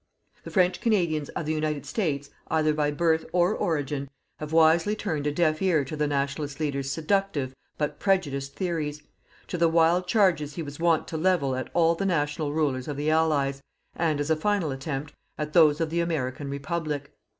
[0.43, 5.27] The French Canadians of the United States, either by birth or origin, have wisely turned
[5.27, 9.03] a deaf ear to the Nationalist leader's seductive but prejudiced theories,
[9.47, 12.97] to the wild charges he was wont to level at all the national rulers of
[12.97, 13.61] the Allies,
[13.95, 17.11] and, as a final attempt, at those of the American Republic.